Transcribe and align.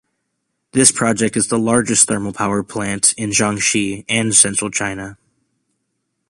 This 0.71 0.91
project 0.91 1.37
is 1.37 1.49
the 1.49 1.59
largest 1.59 2.07
thermal 2.07 2.33
power 2.33 2.63
plant 2.63 3.13
in 3.19 3.29
Jiangxi 3.29 4.03
and 4.09 4.33
Central 4.33 4.71
China. 4.71 5.15